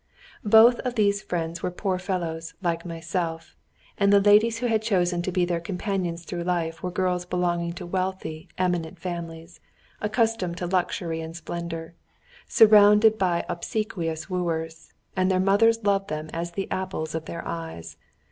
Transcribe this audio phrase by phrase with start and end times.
[0.43, 3.55] Both of these friends were poor fellows, like myself;
[3.99, 7.73] and the ladies who had chosen to be their companions through life were girls belonging
[7.73, 9.59] to wealthy, eminent families,
[10.01, 11.93] accustomed to luxury and splendour,
[12.47, 17.95] surrounded by obsequious wooers, and their mothers loved them as the apples of their eyes.